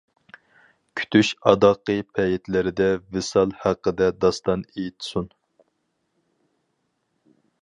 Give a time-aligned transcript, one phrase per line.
[1.01, 2.87] كۈتۈش ئاداققى پەيتلىرىدە
[3.19, 5.29] ۋىسال ھەققىدە داستان ئېيتسۇن.